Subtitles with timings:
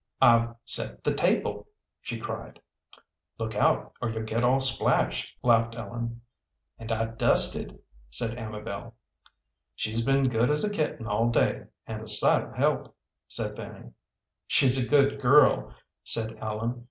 [0.19, 1.67] "I've set the table!"
[2.01, 2.59] she cried.
[3.37, 6.21] "Look out or you'll get all splashed," laughed Ellen.
[6.79, 7.77] "And I dusted,"
[8.09, 8.95] said Amabel.
[9.75, 13.55] "She's been as good as a kitten all day, and a sight of help," said
[13.55, 13.91] Fanny.
[14.47, 15.71] "She's a good girl,"
[16.03, 16.79] said Ellen.